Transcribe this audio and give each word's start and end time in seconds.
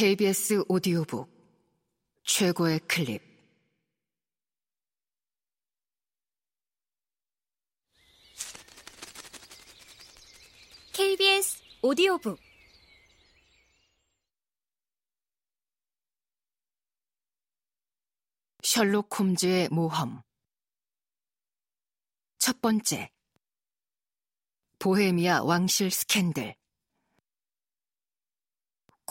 KBS 0.00 0.64
오디오북 0.66 1.30
최고의 2.22 2.78
클립. 2.88 3.20
KBS 10.94 11.62
오디오북. 11.82 12.40
셜록 18.62 19.20
홈즈의 19.20 19.68
모험. 19.68 20.22
첫 22.38 22.58
번째. 22.62 23.10
보헤미아 24.78 25.42
왕실 25.42 25.90
스캔들 25.90 26.54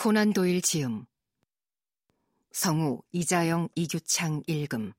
코난 0.02 0.32
도일 0.32 0.62
지음 0.62 1.06
성우 2.54 3.02
이자영 3.12 3.68
이규창 3.76 4.42
읽음 4.48 4.94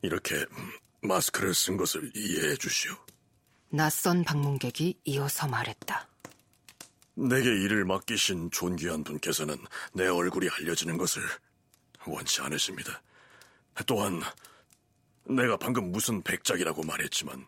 이렇게 0.00 0.46
마스크를 1.02 1.52
쓴 1.52 1.76
것을 1.76 2.10
이해해 2.14 2.56
주시오. 2.56 2.94
낯선 3.68 4.24
방문객이 4.24 5.00
이어서 5.04 5.46
말했다. 5.46 6.08
내게 7.12 7.44
일을 7.44 7.84
맡기신 7.84 8.50
존귀한 8.50 9.04
분께서는 9.04 9.58
내 9.92 10.06
얼굴이 10.06 10.48
알려지는 10.48 10.96
것을 10.96 11.22
원치 12.06 12.40
않으십니다. 12.40 13.02
또한 13.86 14.22
내가 15.24 15.56
방금 15.56 15.90
무슨 15.90 16.22
백작이라고 16.22 16.82
말했지만 16.82 17.46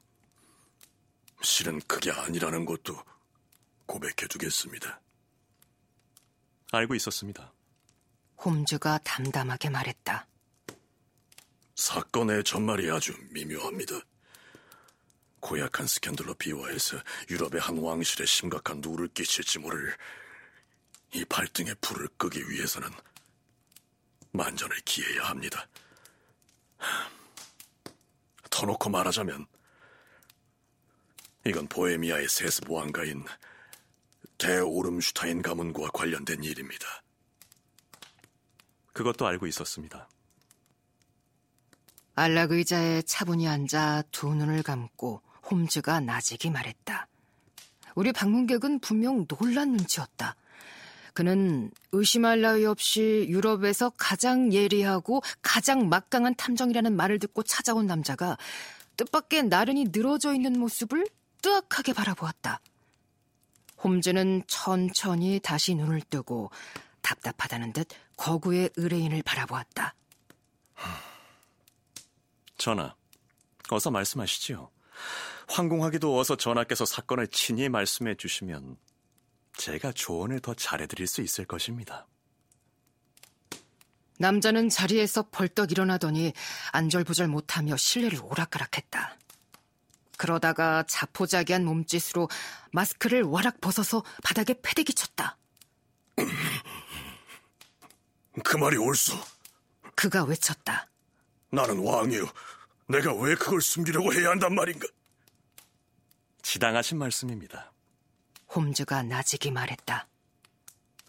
실은 1.42 1.80
그게 1.86 2.10
아니라는 2.10 2.64
것도 2.64 3.02
고백해 3.86 4.26
두겠습니다. 4.28 5.00
알고 6.72 6.94
있었습니다. 6.94 7.52
홈즈가 8.44 8.98
담담하게 9.04 9.70
말했다. 9.70 10.26
사건의 11.74 12.42
전말이 12.44 12.90
아주 12.90 13.14
미묘합니다. 13.30 14.00
고약한 15.40 15.86
스캔들로 15.86 16.34
비화해서 16.34 16.96
유럽의 17.30 17.60
한 17.60 17.78
왕실에 17.78 18.26
심각한 18.26 18.80
누를 18.80 19.08
끼칠지 19.08 19.58
모를 19.58 19.94
이 21.12 21.24
발등에 21.24 21.74
불을 21.74 22.08
끄기 22.16 22.40
위해서는 22.48 22.90
만전을 24.32 24.76
기해야 24.84 25.24
합니다. 25.24 25.68
터놓고 28.56 28.88
말하자면 28.88 29.46
이건 31.46 31.66
보헤미아의 31.68 32.26
세스보안가인 32.26 33.22
대오름슈타인 34.38 35.42
가문과 35.42 35.90
관련된 35.92 36.42
일입니다. 36.42 36.86
그것도 38.94 39.26
알고 39.26 39.46
있었습니다. 39.46 40.08
안락 42.14 42.52
의자에 42.52 43.02
차분히 43.02 43.46
앉아 43.46 44.04
두 44.10 44.34
눈을 44.34 44.62
감고 44.62 45.20
홈즈가 45.50 46.00
나직이 46.00 46.48
말했다. 46.48 47.08
우리 47.94 48.10
방문객은 48.12 48.80
분명 48.80 49.26
놀란 49.26 49.72
눈치였다. 49.72 50.34
그는 51.16 51.70
의심할 51.92 52.42
나위 52.42 52.66
없이 52.66 53.24
유럽에서 53.30 53.88
가장 53.96 54.52
예리하고 54.52 55.22
가장 55.40 55.88
막강한 55.88 56.34
탐정이라는 56.34 56.94
말을 56.94 57.18
듣고 57.20 57.42
찾아온 57.42 57.86
남자가 57.86 58.36
뜻밖의 58.98 59.44
나른히 59.44 59.86
늘어져 59.90 60.34
있는 60.34 60.58
모습을 60.58 61.08
뜨악하게 61.40 61.94
바라보았다. 61.94 62.60
홈즈는 63.82 64.42
천천히 64.46 65.40
다시 65.42 65.74
눈을 65.74 66.02
뜨고 66.02 66.50
답답하다는 67.00 67.72
듯 67.72 67.88
거구의 68.18 68.68
의뢰인을 68.76 69.22
바라보았다. 69.22 69.94
전하, 72.58 72.94
어서 73.70 73.90
말씀하시지요. 73.90 74.68
황공하기도 75.48 76.18
어서 76.18 76.36
전하께서 76.36 76.84
사건을 76.84 77.28
친히 77.28 77.70
말씀해 77.70 78.16
주시면 78.16 78.76
제가 79.56 79.92
조언을 79.92 80.40
더 80.40 80.54
잘해드릴 80.54 81.06
수 81.06 81.22
있을 81.22 81.44
것입니다. 81.44 82.06
남자는 84.18 84.68
자리에서 84.68 85.28
벌떡 85.30 85.72
일어나더니 85.72 86.32
안절부절 86.72 87.28
못하며 87.28 87.76
실내를 87.76 88.20
오락가락했다. 88.22 89.18
그러다가 90.16 90.82
자포자기한 90.84 91.64
몸짓으로 91.64 92.28
마스크를 92.72 93.22
와락 93.22 93.60
벗어서 93.60 94.02
바닥에 94.22 94.54
패대기 94.62 94.94
쳤다. 94.94 95.36
그 98.42 98.56
말이 98.56 98.76
옳소. 98.78 99.14
그가 99.94 100.24
외쳤다. 100.24 100.88
나는 101.50 101.78
왕이요. 101.78 102.26
내가 102.88 103.14
왜 103.14 103.34
그걸 103.34 103.60
숨기려고 103.60 104.12
해야 104.14 104.30
한단 104.30 104.54
말인가? 104.54 104.86
지당하신 106.42 106.98
말씀입니다. 106.98 107.72
홈즈가 108.54 109.02
나직이 109.02 109.50
말했다. 109.50 110.08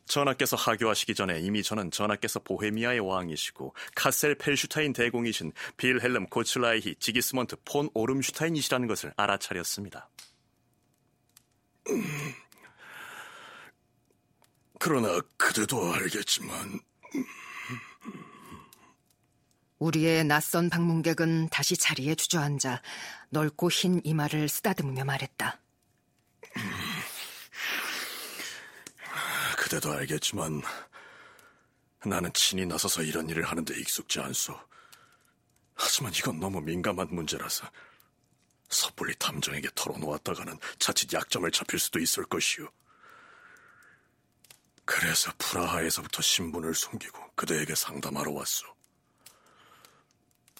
전하께서 0.07 0.55
하교하시기 0.55 1.13
전에 1.15 1.39
이미 1.39 1.61
저는 1.61 1.91
전하께서 1.91 2.39
보헤미아의 2.39 3.01
왕이시고 3.01 3.75
카셀 3.95 4.35
펠슈타인 4.35 4.93
대공이신 4.93 5.51
빌헬름 5.75 6.27
고츠라이히 6.27 6.95
지기스먼트 6.99 7.57
폰 7.65 7.89
오름슈타인이시라는 7.93 8.87
것을 8.87 9.13
알아차렸습니다. 9.17 10.09
음, 11.89 12.03
그러나 14.79 15.21
그대도 15.37 15.93
알겠지만 15.93 16.79
우리의 19.79 20.23
낯선 20.23 20.69
방문객은 20.69 21.49
다시 21.49 21.77
자리에 21.77 22.15
주저앉아 22.15 22.81
넓고 23.29 23.69
흰 23.69 24.01
이마를 24.03 24.49
쓰다듬으며 24.49 25.05
말했다. 25.05 25.59
그대도 29.67 29.91
알겠지만 29.91 30.61
나는 32.05 32.31
친히 32.31 32.65
나서서 32.65 33.03
이런 33.03 33.27
일을 33.29 33.43
하는데 33.43 33.77
익숙지 33.77 34.21
않소. 34.21 34.57
하지만 35.75 36.13
이건 36.15 36.39
너무 36.39 36.61
민감한 36.61 37.13
문제라서 37.13 37.69
섣불리 38.69 39.13
탐정에게 39.15 39.67
털어놓았다가는 39.75 40.57
자칫 40.79 41.11
약점을 41.11 41.51
잡힐 41.51 41.79
수도 41.79 41.99
있을 41.99 42.23
것이오. 42.23 42.65
그래서 44.85 45.33
프라하에서부터 45.37 46.21
신분을 46.21 46.73
숨기고 46.73 47.31
그대에게 47.35 47.75
상담하러 47.75 48.31
왔소. 48.31 48.65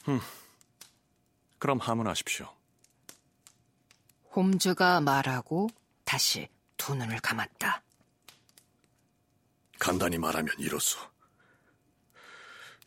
음, 0.10 0.20
그럼 1.60 1.80
하문하십시오. 1.80 2.54
홈즈가 4.36 5.00
말하고 5.00 5.70
다시 6.04 6.50
두 6.76 6.94
눈을 6.94 7.22
감았다. 7.22 7.67
간단히 9.88 10.18
말하면 10.18 10.54
이렇소. 10.58 11.00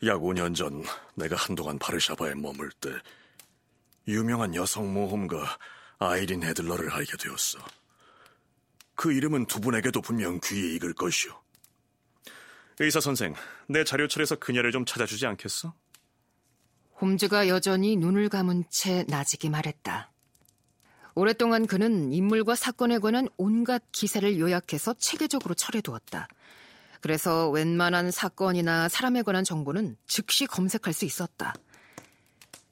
약 0.05 0.21
5년 0.21 0.53
전 0.53 0.83
내가 1.15 1.35
한동안 1.35 1.79
바르샤바에 1.79 2.35
머물 2.35 2.69
때 2.73 2.91
유명한 4.07 4.53
여성 4.53 4.93
모험가 4.93 5.57
아이린 5.97 6.43
헤들러를 6.43 6.91
알게 6.91 7.17
되었어. 7.17 7.57
그 8.93 9.13
이름은 9.13 9.47
두 9.47 9.59
분에게도 9.59 9.99
분명 10.01 10.39
귀에 10.43 10.75
익을 10.75 10.93
것이오. 10.93 11.31
의사 12.77 12.99
선생, 12.99 13.33
내 13.67 13.83
자료철에서 13.83 14.35
그녀를 14.35 14.71
좀 14.71 14.85
찾아주지 14.85 15.25
않겠어? 15.25 15.73
홈즈가 17.01 17.47
여전히 17.47 17.95
눈을 17.95 18.29
감은 18.29 18.65
채 18.69 19.05
나직이 19.07 19.49
말했다. 19.49 20.11
오랫동안 21.15 21.65
그는 21.65 22.13
인물과 22.13 22.53
사건에 22.53 22.99
관한 22.99 23.27
온갖 23.37 23.81
기사를 23.91 24.39
요약해서 24.39 24.93
체계적으로 24.93 25.55
철해두었다. 25.55 26.27
그래서 27.01 27.49
웬만한 27.49 28.11
사건이나 28.11 28.87
사람에 28.87 29.23
관한 29.23 29.43
정보는 29.43 29.97
즉시 30.07 30.45
검색할 30.45 30.93
수 30.93 31.05
있었다. 31.05 31.53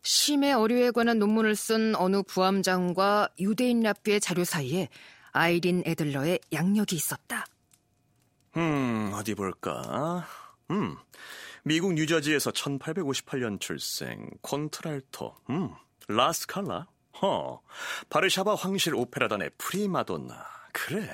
심해 0.02 0.54
어류에 0.54 0.92
관한 0.92 1.20
논문을 1.20 1.56
쓴 1.56 1.96
어느 1.96 2.22
부함장과 2.24 3.30
유대인 3.40 3.82
랍비의 3.82 4.22
자료 4.22 4.44
사이에 4.44 4.88
아이린 5.32 5.84
애들러의 5.86 6.40
약력이 6.54 6.96
있었다. 6.96 7.46
음, 8.58 9.12
어디 9.14 9.36
볼까? 9.36 10.26
음, 10.72 10.96
미국 11.64 11.94
뉴저지에서 11.94 12.52
1858년 12.52 13.60
출생, 13.60 14.30
콘트랄토, 14.42 15.36
음, 15.50 15.74
라스칼라, 16.08 16.88
허, 17.22 17.62
바르샤바 18.10 18.56
황실 18.56 18.96
오페라단의 18.96 19.52
프리마돈나, 19.58 20.46
그래, 20.74 21.10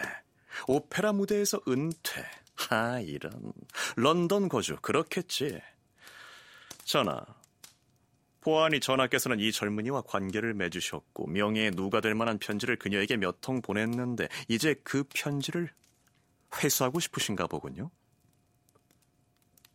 오페라 0.68 1.12
무대에서 1.12 1.60
은퇴, 1.68 2.24
하, 2.56 3.00
이런, 3.00 3.54
런던 3.96 4.50
거주, 4.50 4.78
그렇겠지. 4.82 5.62
전하, 6.84 7.26
보아하니 8.42 8.80
전하께서는 8.80 9.40
이 9.40 9.52
젊은이와 9.52 10.02
관계를 10.02 10.54
맺으셨고 10.54 11.28
명예에 11.28 11.72
누가 11.72 12.00
될 12.02 12.14
만한 12.16 12.38
편지를 12.38 12.78
그녀에게 12.78 13.18
몇 13.18 13.42
통 13.42 13.62
보냈는데 13.62 14.30
이제 14.48 14.76
그 14.84 15.04
편지를 15.14 15.72
회수하고 16.64 17.00
싶으신가 17.00 17.48
보군요. 17.48 17.90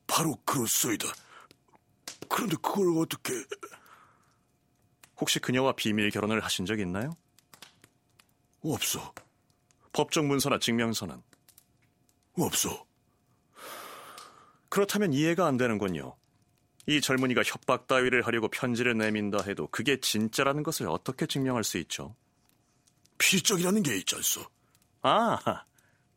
바로 0.06 0.36
그렇소이다. 0.44 1.06
그런데 2.28 2.56
그걸 2.56 2.98
어떻게... 2.98 3.32
혹시 5.20 5.38
그녀와 5.38 5.72
비밀 5.72 6.10
결혼을 6.10 6.40
하신 6.40 6.64
적 6.64 6.80
있나요? 6.80 7.10
없어. 8.62 9.12
법정 9.92 10.28
문서나 10.28 10.58
증명서는? 10.58 11.22
없어. 12.38 12.86
그렇다면 14.68 15.12
이해가 15.12 15.46
안 15.46 15.56
되는군요. 15.56 16.16
이 16.86 17.00
젊은이가 17.00 17.42
협박 17.44 17.86
따위를 17.86 18.26
하려고 18.26 18.48
편지를 18.48 18.96
내민다 18.96 19.42
해도 19.42 19.68
그게 19.68 20.00
진짜라는 20.00 20.62
것을 20.62 20.88
어떻게 20.88 21.26
증명할 21.26 21.64
수 21.64 21.78
있죠? 21.78 22.16
필적이라는 23.18 23.82
게 23.82 23.96
있지 23.98 24.16
않소? 24.16 24.44
아, 25.02 25.64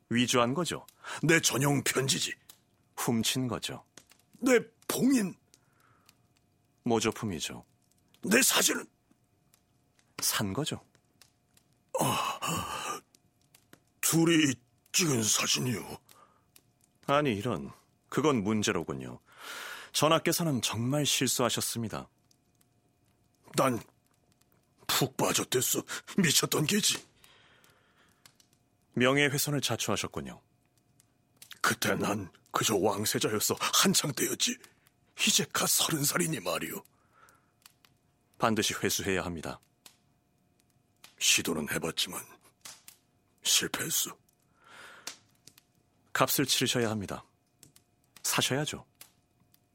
위조한 0.09 0.53
거죠. 0.53 0.85
내 1.21 1.39
전용 1.41 1.83
편지지. 1.83 2.33
훔친 2.97 3.47
거죠. 3.47 3.83
내 4.39 4.59
봉인. 4.87 5.35
모조품이죠. 6.83 7.65
내 8.23 8.41
사진은 8.41 8.85
산 10.21 10.53
거죠. 10.53 10.83
아, 11.99 12.39
둘이 14.01 14.53
찍은 14.93 15.23
사진이요. 15.23 15.97
아니 17.07 17.33
이런 17.33 17.71
그건 18.09 18.43
문제로군요. 18.43 19.19
전하께서는 19.91 20.61
정말 20.61 21.05
실수하셨습니다. 21.05 22.07
난 23.55 23.79
푹 24.87 25.17
빠졌댔어. 25.17 25.83
미쳤던 26.17 26.65
게지. 26.65 27.03
명예훼손을 28.93 29.61
자초하셨군요. 29.61 30.39
그때 31.61 31.95
난 31.95 32.31
그저 32.51 32.75
왕세자였어. 32.75 33.55
한창 33.59 34.11
때였지. 34.13 34.55
이제 35.27 35.45
갓 35.51 35.67
서른 35.69 36.03
살이니 36.03 36.39
말이오. 36.41 36.83
반드시 38.37 38.73
회수해야 38.75 39.23
합니다. 39.23 39.59
시도는 41.17 41.71
해봤지만 41.71 42.23
실패했어. 43.43 44.15
값을 46.13 46.45
치르셔야 46.45 46.89
합니다. 46.89 47.25
사셔야죠. 48.23 48.85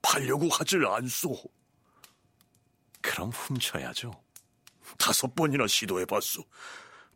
팔려고 0.00 0.48
하질 0.48 0.86
않소. 0.86 1.36
그럼 3.02 3.30
훔쳐야죠. 3.30 4.12
다섯 4.98 5.34
번이나 5.34 5.66
시도해봤소. 5.66 6.44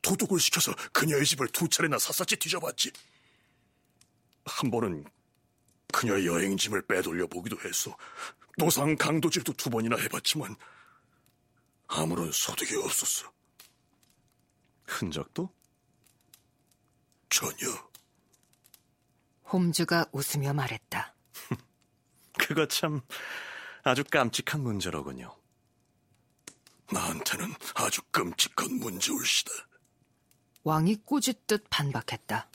도둑을 0.03 0.41
시켜서 0.41 0.75
그녀의 0.93 1.25
집을 1.25 1.49
두 1.49 1.69
차례나 1.69 1.99
샅샅이 1.99 2.37
뒤져봤지. 2.37 2.91
한 4.45 4.71
번은 4.71 5.05
그녀의 5.93 6.27
여행짐을 6.27 6.87
빼돌려 6.87 7.27
보기도 7.29 7.57
했어. 7.65 7.97
노상 8.59 8.97
강도질도 8.97 9.53
두 9.55 9.71
번이나 9.71 9.97
해봤지만 9.97 10.57
아무런 11.87 12.31
소득이 12.33 12.77
없었어. 12.77 13.33
흔적도? 14.85 15.49
전혀. 17.31 17.92
홈즈가 19.53 20.07
웃으며 20.13 20.55
말했다. 20.55 21.15
그거 22.39 22.67
참 22.67 23.03
아주 23.83 24.03
깜찍한 24.05 24.63
문제로군요. 24.63 25.37
나한테는 26.91 27.55
아주 27.75 28.03
끔찍한 28.11 28.79
문제올시다. 28.79 29.51
왕이 30.65 31.03
꼬짓듯 31.05 31.65
반박했다. 31.71 32.49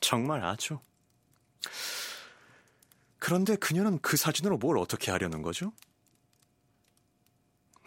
정말 0.00 0.44
아주. 0.44 0.78
그런데 3.18 3.56
그녀는 3.56 3.98
그 4.00 4.16
사진으로 4.16 4.58
뭘 4.58 4.78
어떻게 4.78 5.10
하려는 5.10 5.42
거죠? 5.42 5.72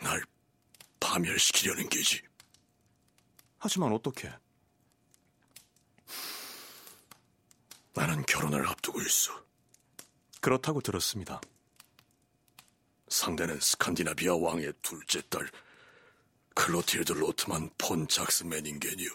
날 0.01 0.21
파멸시키려는 0.99 1.87
게지. 1.89 2.21
하지만 3.57 3.93
어떻게? 3.93 4.31
나는 7.93 8.23
결혼을 8.25 8.67
앞두고 8.67 9.01
있어. 9.01 9.43
그렇다고 10.39 10.81
들었습니다. 10.81 11.41
상대는 13.09 13.59
스칸디나비아 13.59 14.35
왕의 14.35 14.73
둘째 14.81 15.21
딸 15.29 15.49
클로틸드 16.55 17.13
로트만 17.13 17.69
폰 17.77 18.07
작스 18.07 18.43
매닝겐이요. 18.43 19.09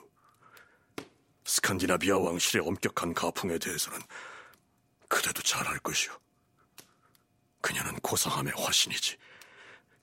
스칸디나비아 1.45 2.19
왕실의 2.19 2.67
엄격한 2.67 3.15
가풍에 3.15 3.59
대해서는 3.59 3.99
그대도 5.09 5.43
잘 5.43 5.67
알 5.67 5.79
것이오. 5.79 6.13
그녀는 7.61 7.95
고상함의 8.01 8.53
화신이지. 8.57 9.17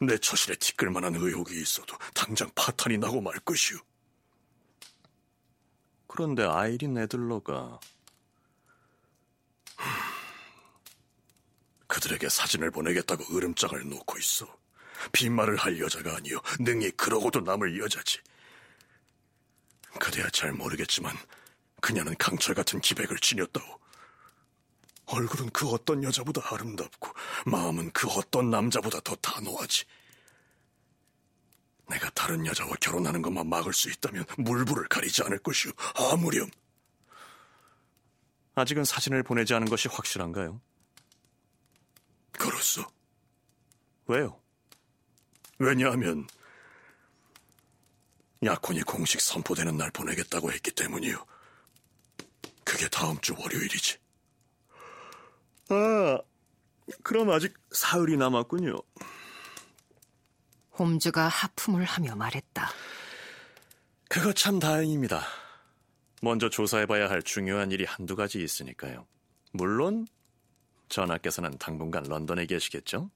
내 0.02 0.18
처실에 0.18 0.56
티끌만한 0.56 1.16
의혹이 1.16 1.62
있어도 1.62 1.98
당장 2.14 2.50
파탄이 2.56 2.98
나고 2.98 3.22
말 3.22 3.40
것이오. 3.40 3.78
그런데 6.08 6.44
아이린 6.44 6.98
애들러가 6.98 7.80
그들에게 12.04 12.28
사진을 12.28 12.70
보내겠다고 12.72 13.36
으름장을 13.36 13.90
놓고 13.90 14.18
있어. 14.18 14.46
빈말을 15.14 15.56
할 15.56 15.80
여자가 15.80 16.18
아니요. 16.18 16.42
능히 16.60 16.92
그러고도 16.92 17.40
남을 17.42 17.80
여자지. 17.80 18.20
그대야 20.00 20.30
잘 20.32 20.52
모르겠지만 20.52 21.16
그녀는 21.82 22.14
강철 22.18 22.56
같은 22.56 22.82
기백을 22.82 23.18
지녔다오. 23.20 23.80
얼굴은 25.06 25.50
그 25.52 25.70
어떤 25.70 26.04
여자보다 26.04 26.42
아름답고 26.54 27.10
마음은 27.46 27.92
그 27.92 28.08
어떤 28.10 28.50
남자보다 28.50 29.00
더 29.02 29.16
단호하지. 29.16 29.86
내가 31.90 32.10
다른 32.12 32.46
여자와 32.46 32.72
결혼하는 32.82 33.22
것만 33.22 33.48
막을 33.48 33.74
수 33.74 33.90
있다면 33.90 34.26
물불을 34.40 34.90
가리지 34.90 35.24
않을 35.24 35.40
것이오. 35.40 35.72
아무렴. 36.12 36.50
아직은 38.56 38.84
사진을 38.84 39.24
보내지 39.24 39.54
않은 39.54 39.70
것이 39.70 39.88
확실한가요? 39.88 40.60
그렇소. 42.44 42.84
왜요? 44.08 44.38
왜냐하면 45.60 46.28
약혼이 48.44 48.82
공식 48.82 49.22
선포되는 49.22 49.78
날 49.78 49.90
보내겠다고 49.92 50.52
했기 50.52 50.72
때문이요. 50.72 51.26
그게 52.66 52.90
다음 52.90 53.18
주 53.22 53.34
월요일이지. 53.40 53.98
아, 55.70 56.20
그럼 57.02 57.30
아직 57.30 57.54
사흘이 57.72 58.18
남았군요. 58.18 58.76
홈즈가 60.78 61.30
하품을 61.30 61.86
하며 61.86 62.14
말했다. 62.18 62.70
그거 64.10 64.34
참 64.34 64.60
다행입니다. 64.60 65.26
먼저 66.22 66.50
조사해봐야 66.50 67.10
할 67.10 67.24
중요한 67.24 67.72
일이 67.72 67.86
한두 67.86 68.18
가지 68.18 68.44
있으니까요. 68.44 69.08
물론 69.54 70.08
전하께서는 70.94 71.58
당분간 71.58 72.04
런던에 72.04 72.46
계시겠죠? 72.46 73.10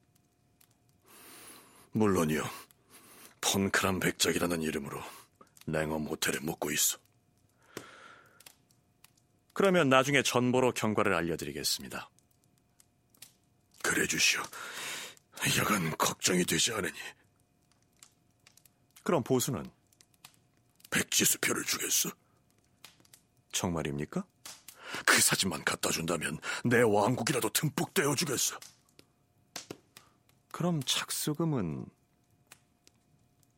물론이요. 1.92 2.44
폰크람 3.42 4.00
백작이라는 4.00 4.64
이름으로 4.64 5.00
랭엄 5.68 6.06
호텔에 6.08 6.40
묵고 6.40 6.72
있어. 6.72 6.98
그러면 9.54 9.90
나중에 9.90 10.24
전보로 10.24 10.72
경과를 10.72 11.14
알려드리겠습니다. 11.14 12.10
그래 13.84 14.08
주시오. 14.08 14.42
여간 15.60 15.96
걱정이 15.98 16.46
되지 16.46 16.74
않으니 16.74 16.98
그럼 19.04 19.24
보수는 19.24 19.70
백지수표를 20.90 21.64
주겠어. 21.64 22.10
정말입니까? 23.52 24.26
그 25.18 25.24
사진만 25.24 25.66
갖다 25.66 25.90
준다면 25.90 26.38
내 26.64 26.84
왕국이라도 26.84 27.50
듬뿍 27.50 27.96
떼어주겠어. 27.96 28.60
그럼 30.52 30.80
착수금은 30.86 31.88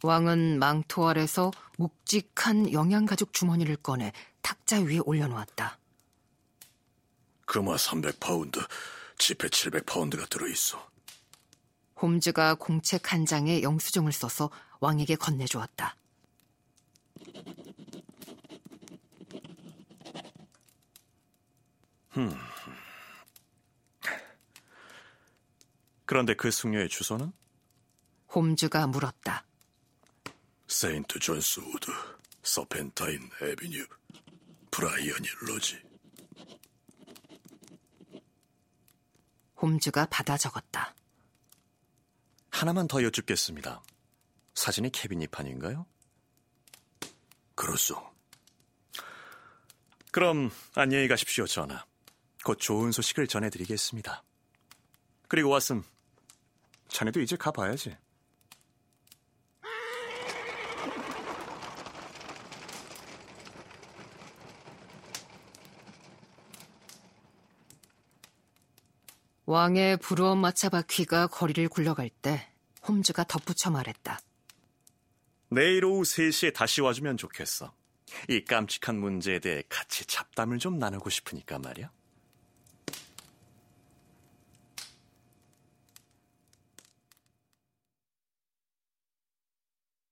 왕은 0.02 0.58
망토 0.60 1.10
아래서 1.10 1.52
묵직한 1.78 2.72
영양가죽 2.72 3.34
주머니를 3.34 3.76
꺼내 3.76 4.14
탁자 4.42 4.80
위에 4.80 5.00
올려놓았다. 5.00 5.78
금화 7.46 7.76
300파운드, 7.76 8.66
지폐 9.18 9.50
700파운드가 9.50 10.30
들어있어. 10.30 10.90
홈즈가 12.02 12.56
공책 12.56 13.12
한 13.12 13.26
장에 13.26 13.64
영수증을 13.64 14.14
써서 14.14 14.50
왕에게 14.80 15.18
건네주었다. 15.18 15.98
그런데 26.06 26.34
그 26.34 26.50
숙녀의 26.52 26.90
주소는? 26.90 27.32
홈즈가 28.34 28.88
물었다. 28.88 29.46
세인트 30.68 31.20
존스 31.20 31.60
우드, 31.62 31.92
서펜타인 32.44 33.30
에비뉴, 33.42 33.86
브라이어니 34.72 35.18
로지. 35.24 35.82
홈즈가 39.62 40.06
받아 40.08 40.38
적었다. 40.38 40.96
하나만 42.52 42.88
더 42.88 43.04
여쭙겠습니다. 43.04 43.84
사진이 44.54 44.92
캐비닛 44.92 45.28
판인가요? 45.28 45.86
그렇소. 47.56 48.14
그럼 50.12 50.50
안녕히 50.76 51.08
가십시오, 51.08 51.46
전하. 51.46 51.89
곧 52.50 52.58
좋은 52.60 52.92
소식을 52.92 53.28
전해드리겠습니다. 53.28 54.24
그리고 55.28 55.52
왓슨, 55.52 55.84
자네도 56.88 57.22
이제 57.22 57.36
가봐야지. 57.36 57.96
왕의 69.46 69.98
부러운 69.98 70.40
마차 70.40 70.70
바퀴가 70.70 71.28
거리를 71.28 71.70
굴러갈 71.70 72.10
때 72.10 72.52
홈즈가 72.88 73.26
덧붙여 73.26 73.70
말했다. 73.70 74.20
내일 75.50 75.86
오후 75.86 76.02
3시에 76.02 76.56
다시 76.56 76.82
와주면 76.82 77.18
좋겠어. 77.18 77.76
이 78.28 78.44
깜찍한 78.44 79.00
문제에 79.00 79.38
대해 79.38 79.62
같이 79.70 80.04
잡담을 80.06 80.58
좀 80.58 80.80
나누고 80.80 81.12
싶으니까 81.12 81.60
말이야. 81.60 81.92